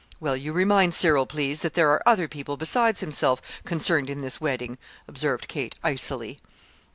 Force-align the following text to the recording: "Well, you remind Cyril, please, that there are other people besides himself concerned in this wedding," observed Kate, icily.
"Well, 0.19 0.35
you 0.35 0.51
remind 0.51 0.95
Cyril, 0.95 1.27
please, 1.27 1.61
that 1.61 1.75
there 1.75 1.91
are 1.91 2.01
other 2.07 2.27
people 2.27 2.57
besides 2.57 3.01
himself 3.01 3.39
concerned 3.65 4.09
in 4.09 4.21
this 4.21 4.41
wedding," 4.41 4.79
observed 5.07 5.47
Kate, 5.47 5.75
icily. 5.83 6.39